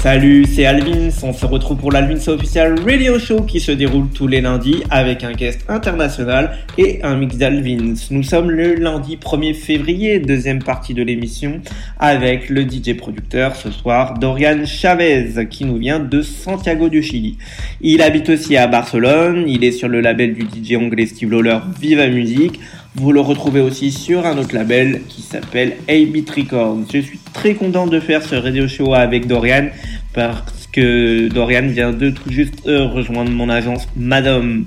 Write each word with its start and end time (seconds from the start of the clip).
Salut, 0.00 0.44
c'est 0.46 0.64
Alvins. 0.64 1.10
On 1.24 1.32
se 1.32 1.44
retrouve 1.44 1.76
pour 1.76 1.90
l'Alvins 1.90 2.28
Official 2.28 2.78
Radio 2.86 3.18
Show 3.18 3.42
qui 3.42 3.58
se 3.58 3.72
déroule 3.72 4.06
tous 4.14 4.28
les 4.28 4.40
lundis 4.40 4.84
avec 4.90 5.24
un 5.24 5.32
guest 5.32 5.64
international 5.68 6.56
et 6.78 7.02
un 7.02 7.16
mix 7.16 7.36
d'Alvins. 7.36 7.94
Nous 8.12 8.22
sommes 8.22 8.48
le 8.48 8.74
lundi 8.74 9.16
1er 9.16 9.54
février, 9.54 10.20
deuxième 10.20 10.62
partie 10.62 10.94
de 10.94 11.02
l'émission, 11.02 11.60
avec 11.98 12.48
le 12.48 12.62
DJ 12.62 12.96
producteur 12.96 13.56
ce 13.56 13.72
soir, 13.72 14.14
Dorian 14.20 14.64
Chavez, 14.66 15.48
qui 15.50 15.64
nous 15.64 15.78
vient 15.78 15.98
de 15.98 16.22
Santiago 16.22 16.88
du 16.88 17.02
Chili. 17.02 17.36
Il 17.80 18.00
habite 18.00 18.28
aussi 18.28 18.56
à 18.56 18.68
Barcelone, 18.68 19.46
il 19.48 19.64
est 19.64 19.72
sur 19.72 19.88
le 19.88 20.00
label 20.00 20.32
du 20.32 20.42
DJ 20.42 20.76
anglais 20.76 21.06
Steve 21.06 21.32
Lawler 21.32 21.58
Viva 21.80 22.06
Music. 22.06 22.60
Vous 23.00 23.12
le 23.12 23.20
retrouvez 23.20 23.60
aussi 23.60 23.92
sur 23.92 24.26
un 24.26 24.36
autre 24.38 24.56
label 24.56 25.02
qui 25.08 25.22
s'appelle 25.22 25.76
A-Beat 25.88 26.28
Records. 26.30 26.78
Je 26.92 26.98
suis 26.98 27.20
très 27.32 27.54
content 27.54 27.86
de 27.86 28.00
faire 28.00 28.24
ce 28.24 28.34
radio 28.34 28.66
show 28.66 28.92
avec 28.92 29.28
Dorian 29.28 29.68
parce 30.12 30.57
que 30.72 31.28
Dorian 31.28 31.68
vient 31.68 31.92
de 31.92 32.10
tout 32.10 32.30
juste 32.30 32.66
euh, 32.66 32.86
rejoindre 32.86 33.30
mon 33.30 33.48
agence 33.48 33.88
Mad 33.96 34.26
Home. 34.26 34.66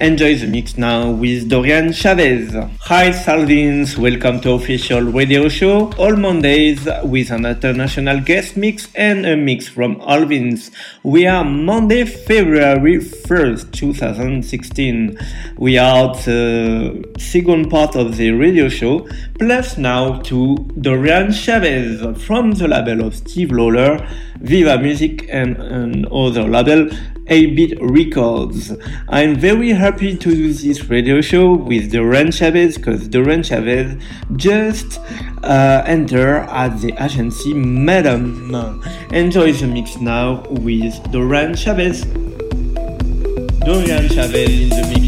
Enjoy 0.00 0.36
the 0.36 0.46
mix 0.46 0.76
now 0.78 1.10
with 1.10 1.48
Dorian 1.48 1.92
Chavez. 1.92 2.54
Hi 2.88 3.12
Salvins, 3.12 3.96
welcome 3.98 4.40
to 4.40 4.52
official 4.52 5.02
radio 5.02 5.48
show 5.48 5.90
all 5.98 6.16
Mondays 6.16 6.88
with 7.04 7.30
an 7.30 7.44
international 7.44 8.20
guest 8.20 8.56
mix 8.56 8.88
and 8.94 9.26
a 9.26 9.36
mix 9.36 9.68
from 9.68 10.00
Al 10.06 10.26
Vince. 10.26 10.70
We 11.02 11.26
are 11.26 11.44
Monday, 11.44 12.04
February 12.04 12.98
1st, 12.98 13.72
2016. 13.72 15.18
We 15.58 15.78
are 15.78 16.14
the 16.14 17.04
uh, 17.14 17.18
second 17.18 17.70
part 17.70 17.96
of 17.96 18.16
the 18.16 18.30
radio 18.32 18.68
show, 18.68 19.08
plus 19.38 19.76
now 19.76 20.20
to 20.22 20.56
Dorian 20.80 21.32
Chavez 21.32 22.00
from 22.24 22.52
the 22.52 22.68
label 22.68 23.06
of 23.06 23.14
Steve 23.16 23.52
Lawler, 23.52 24.06
Viva 24.40 24.78
Music 24.78 25.28
and 25.40 25.56
another 25.56 26.44
label, 26.44 26.88
8bit 27.26 27.78
Records. 27.80 28.72
I'm 29.08 29.36
very 29.36 29.70
happy 29.70 30.16
to 30.16 30.30
do 30.30 30.52
this 30.52 30.84
radio 30.90 31.20
show 31.20 31.54
with 31.54 31.90
Dorian 31.90 32.30
Chavez 32.30 32.76
because 32.76 33.08
Dorian 33.08 33.42
Chavez 33.42 33.96
just 34.36 35.00
uh, 35.42 35.82
enter 35.86 36.38
at 36.38 36.80
the 36.80 36.92
agency 37.02 37.54
Mad 37.54 38.06
Home. 38.06 38.84
Enjoy 39.12 39.52
the 39.52 39.66
mix 39.66 39.96
now 39.96 40.42
with 40.50 40.94
Dorian 41.10 41.54
Chavez. 41.54 42.04
Dorian 43.64 44.08
Chavez 44.08 44.50
in 44.60 44.68
the 44.68 44.88
mix. 44.92 44.99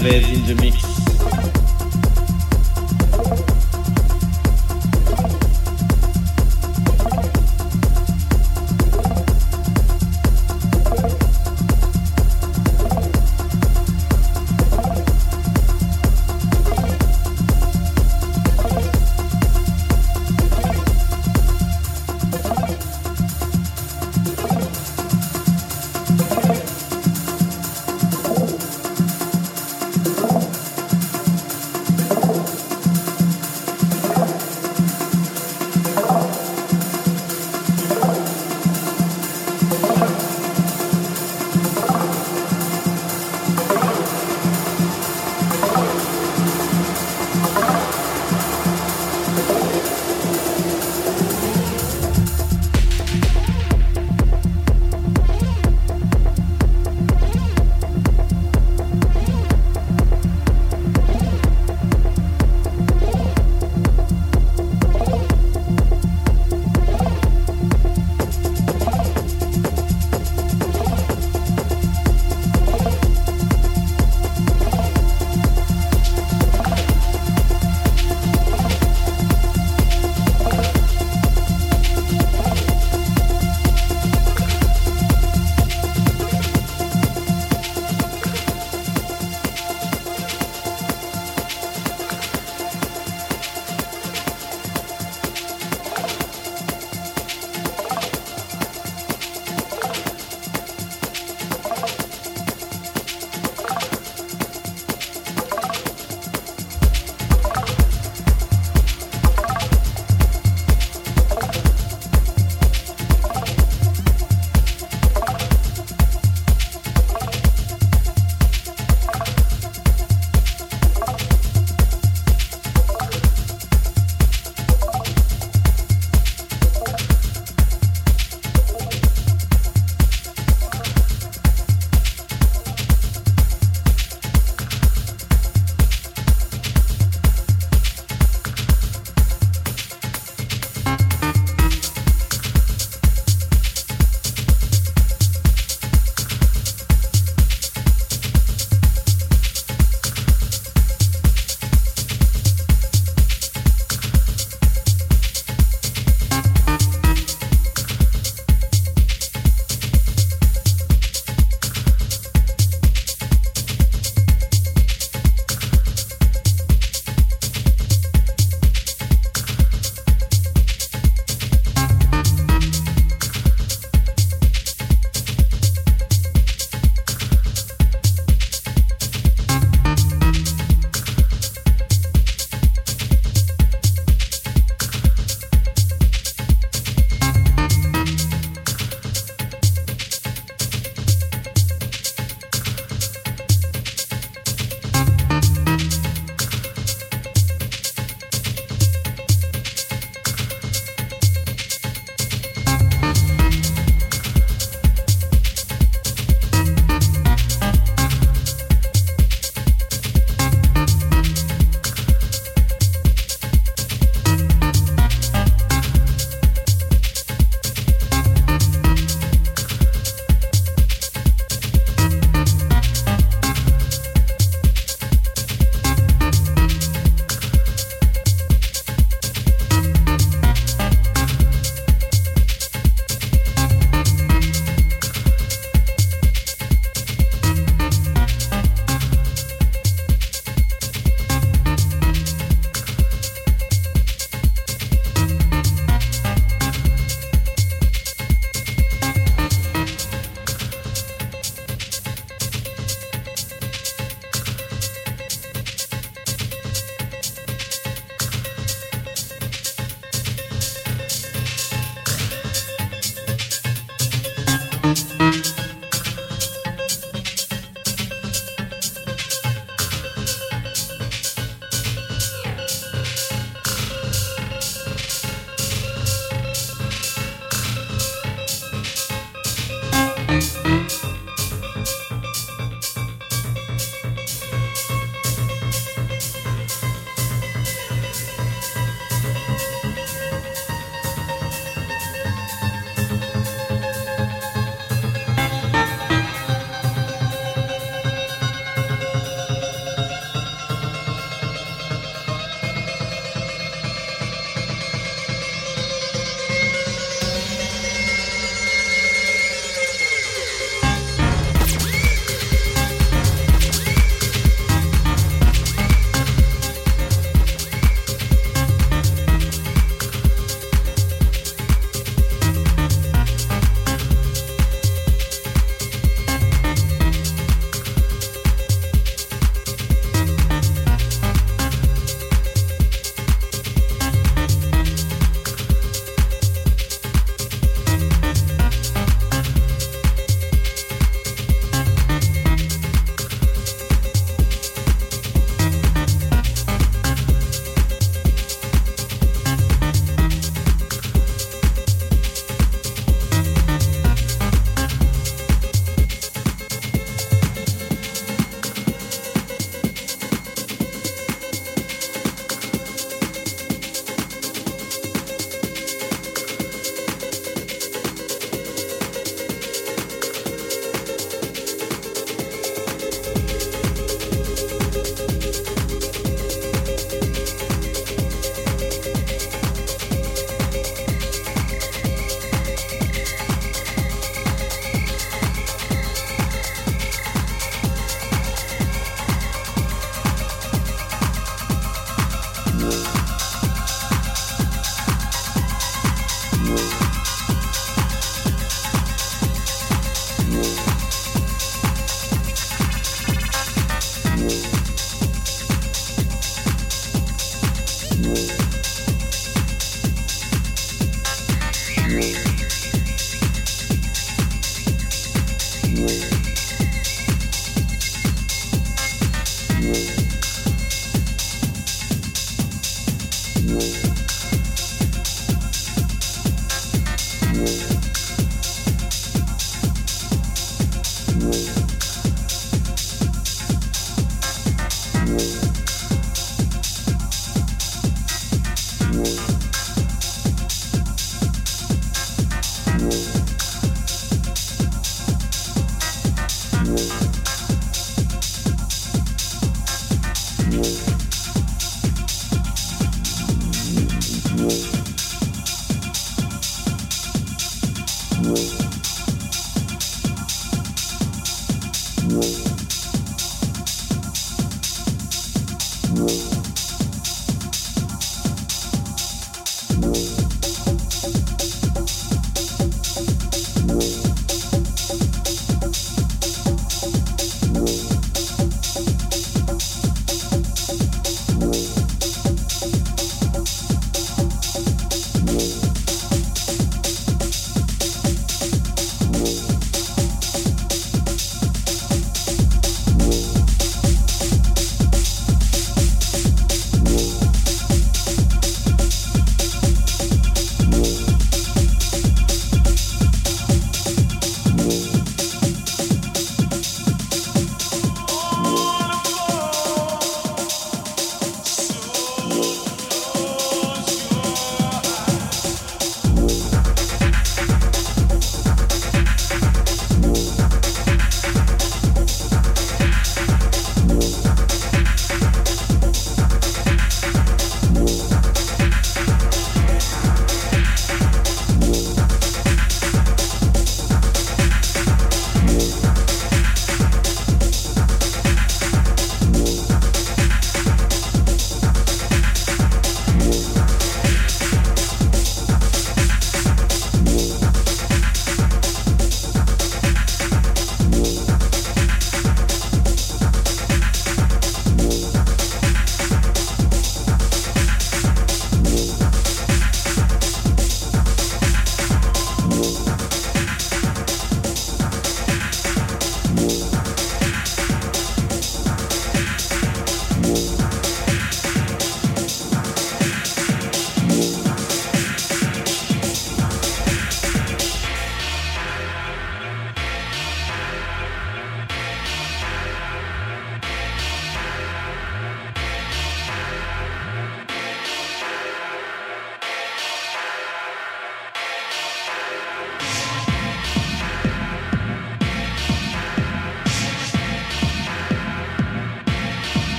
Dorian 0.00 0.29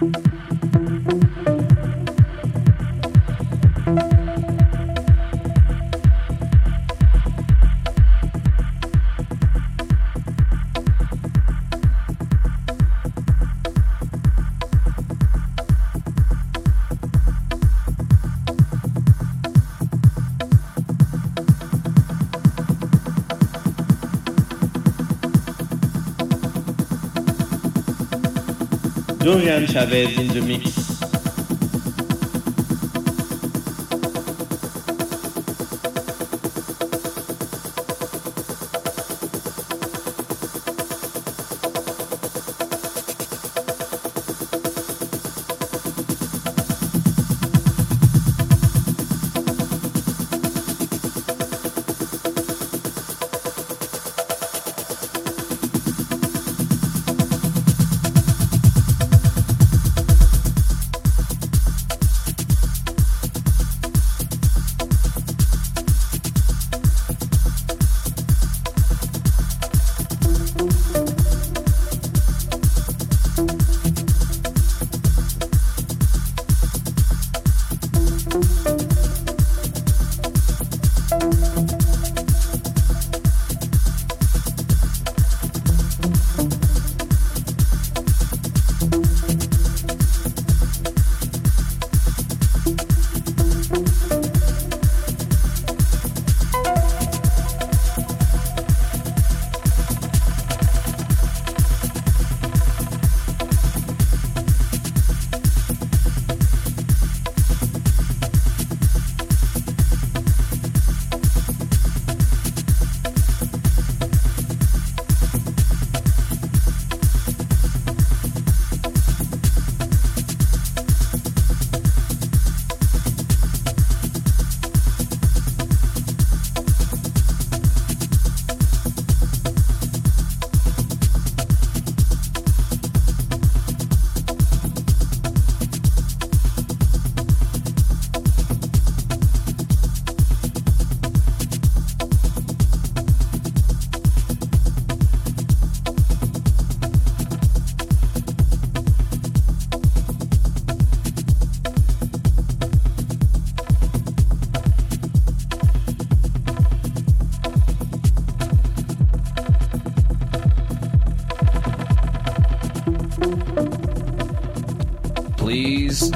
Bye. 0.00 0.39
Dorian 29.40 29.66
Chavez 29.66 30.18
in 30.18 30.28
the 30.28 30.42
mix. 30.42 30.89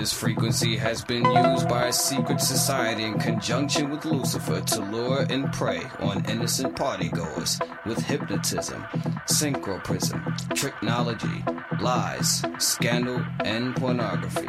This 0.00 0.14
frequency 0.14 0.78
has 0.78 1.04
been 1.04 1.30
used 1.30 1.68
by 1.68 1.88
a 1.88 1.92
secret 1.92 2.40
society 2.40 3.04
in 3.04 3.18
conjunction 3.18 3.90
with 3.90 4.06
Lucifer 4.06 4.62
to 4.62 4.80
lure 4.80 5.26
and 5.28 5.52
prey 5.52 5.82
on 5.98 6.24
innocent 6.24 6.74
partygoers 6.74 7.60
with 7.84 7.98
hypnotism, 7.98 8.82
synchroprism, 9.28 10.54
technology, 10.54 11.44
lies, 11.82 12.42
scandal, 12.58 13.22
and 13.44 13.76
pornography. 13.76 14.48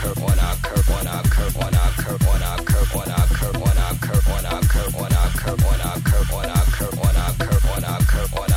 current, 0.00 0.22
on 0.22 0.38
our 0.38 0.56
current, 0.56 0.90
on 0.90 1.06
our 1.06 1.22
current, 1.24 1.56
on 1.56 1.74
our 1.74 1.92
curve, 1.92 2.26
on 2.26 2.42
our 2.42 2.58
curve, 2.64 2.96
on 2.96 3.10
our 3.10 3.26
curve, 3.28 3.62
on 3.62 3.76
our 3.76 3.94
curve, 3.98 4.26
on 4.26 4.46
our 4.46 4.62
curve, 4.62 4.94
on 4.96 5.12
our 5.12 5.30
curve, 5.30 5.64
on 5.64 5.80
our 5.80 6.00
curve, 6.00 7.00
on 7.00 7.84
our 7.84 8.00
curve, 8.00 8.34
on 8.34 8.44
our 8.44 8.49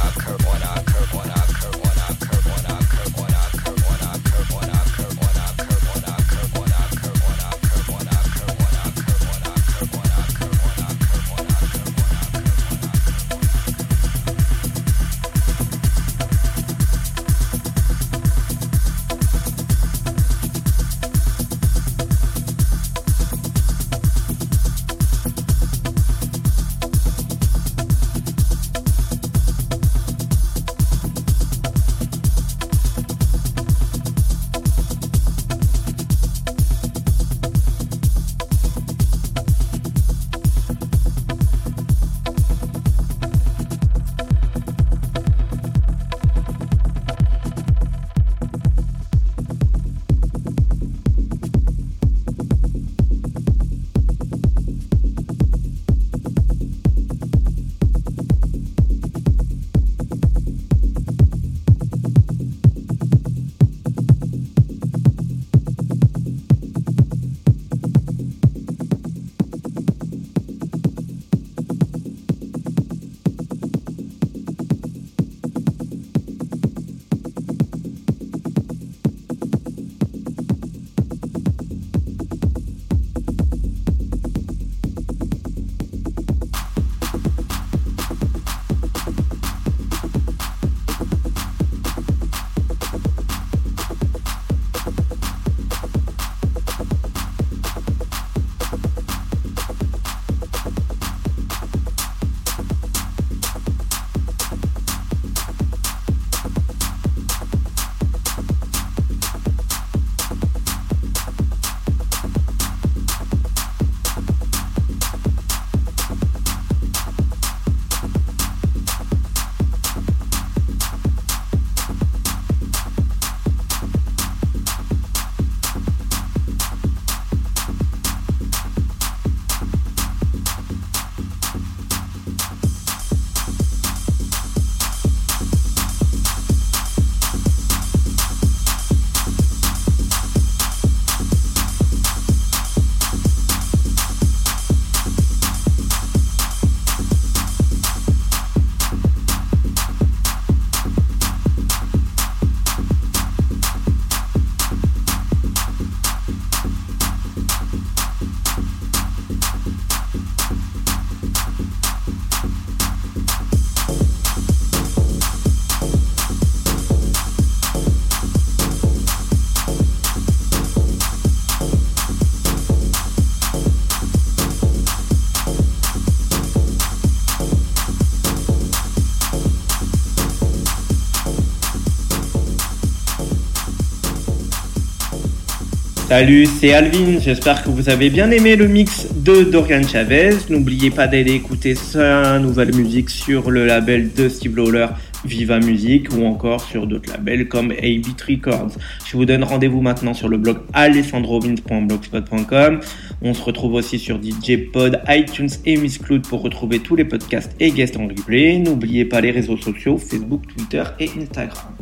Salut, 186.16 186.46
c'est 186.46 186.76
Alvin. 186.76 187.18
J'espère 187.20 187.64
que 187.64 187.70
vous 187.70 187.90
avez 187.90 188.12
bien 188.12 188.30
aimé 188.30 188.56
le 188.56 188.68
mix 188.68 189.08
de 189.16 189.46
Dorian 189.46 189.82
Chavez. 189.82 190.36
N'oubliez 190.48 190.92
pas 190.92 191.08
d'aller 191.08 191.34
écouter 191.34 191.74
sa 191.74 192.38
nouvelle 192.38 192.76
musique 192.76 193.10
sur 193.10 193.50
le 193.50 193.66
label 193.66 194.14
de 194.14 194.30
Steve 194.30 194.56
Lawler, 194.56 194.90
Viva 195.26 195.60
Music, 195.60 196.16
ou 196.16 196.28
encore 196.28 196.62
sur 196.62 196.86
d'autres 196.86 197.12
labels 197.12 197.48
comme 197.48 197.72
A-Beat 197.72 198.22
Records. 198.30 198.74
Je 199.08 199.18
vous 199.18 199.26
donne 199.26 199.44
rendez-vous 199.44 199.82
maintenant 199.82 200.14
sur 200.14 200.30
le 200.30 200.38
blog 200.38 200.58
alessandrovins.blogspot.com. 200.74 202.80
On 203.24 203.34
se 203.34 203.42
retrouve 203.42 203.74
aussi 203.74 203.98
sur 203.98 204.22
DJ 204.22 204.70
Pod, 204.72 205.02
iTunes 205.10 205.50
et 205.66 205.78
Miss 205.78 205.98
Cloud 205.98 206.28
pour 206.28 206.44
retrouver 206.44 206.78
tous 206.78 206.96
les 206.96 207.06
podcasts 207.06 207.56
et 207.60 207.72
guests 207.72 207.98
en 207.98 208.08
replay. 208.08 208.60
N'oubliez 208.60 209.06
pas 209.06 209.20
les 209.20 209.32
réseaux 209.32 209.58
sociaux, 209.58 209.98
Facebook, 209.98 210.44
Twitter 210.56 210.84
et 211.00 211.10
Instagram. 211.20 211.74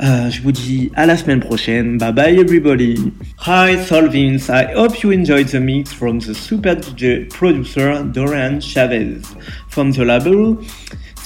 Euh, 0.00 0.30
je 0.30 0.42
vous 0.42 0.52
dis 0.52 0.92
à 0.94 1.06
la 1.06 1.16
semaine 1.16 1.40
prochaine. 1.40 1.98
Bye 1.98 2.12
bye 2.12 2.38
everybody. 2.38 3.12
Hi 3.46 3.76
Solvins, 3.76 4.48
I 4.48 4.72
hope 4.74 5.02
you 5.02 5.10
enjoyed 5.10 5.48
the 5.48 5.58
mix 5.58 5.92
from 5.92 6.20
the 6.20 6.34
super 6.34 6.76
DJ 6.76 7.28
producer 7.28 8.04
Dorian 8.04 8.60
Chavez. 8.60 9.22
From 9.68 9.90
the 9.90 10.04
label 10.04 10.58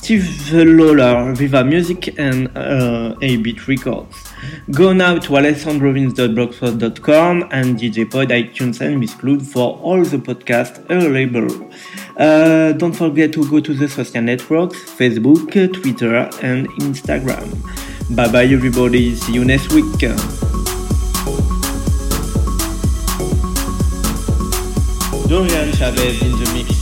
Steve 0.02 0.52
Lawler, 0.52 1.32
Viva 1.32 1.62
Music 1.62 2.18
and 2.18 2.50
uh, 2.56 3.14
A-Beat 3.22 3.68
Records. 3.68 4.16
Go 4.72 4.92
now 4.92 5.16
to 5.18 5.32
alessandrovins.blogspot.com 5.34 7.48
and 7.52 7.78
DJ 7.78 8.10
Pod, 8.10 8.30
iTunes 8.30 8.80
and 8.80 8.98
Miss 8.98 9.14
Cloud 9.14 9.46
for 9.46 9.78
all 9.78 10.02
the 10.02 10.16
podcasts 10.16 10.80
available. 10.90 11.70
Uh, 12.16 12.72
don't 12.72 12.94
forget 12.94 13.32
to 13.34 13.48
go 13.48 13.60
to 13.60 13.74
the 13.74 13.88
social 13.88 14.22
networks, 14.22 14.76
Facebook, 14.90 15.52
Twitter 15.72 16.28
and 16.42 16.68
Instagram. 16.80 17.46
Bye 18.10 18.30
bye 18.30 18.44
everybody, 18.44 19.14
see 19.16 19.32
you 19.32 19.44
next 19.44 19.72
week. 19.72 19.84
Dorian 25.28 25.72
Chavez 25.72 26.20
in 26.22 26.32
the 26.32 26.50
mix. 26.52 26.81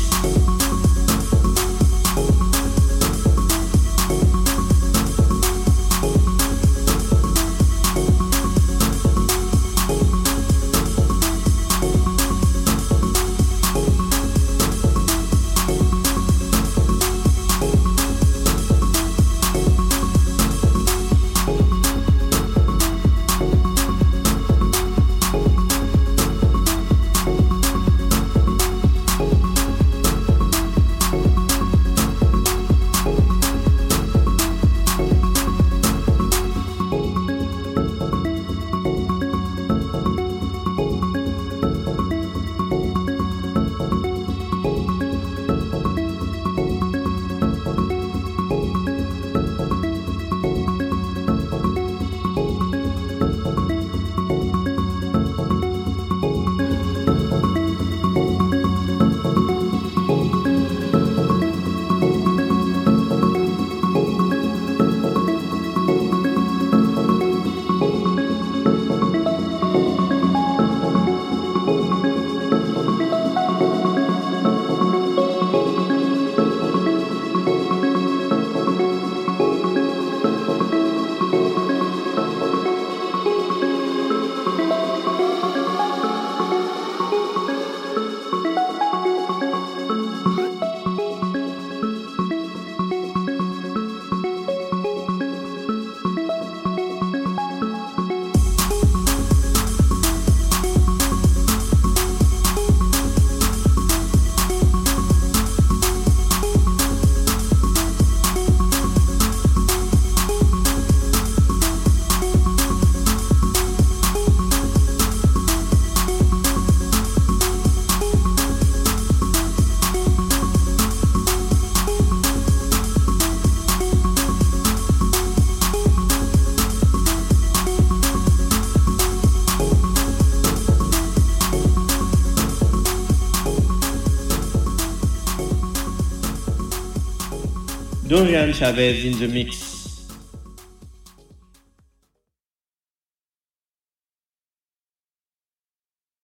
Dorian 138.21 138.53
Chavez 138.53 139.03
in 139.07 139.19
the 139.19 139.29
mix. 139.29 139.60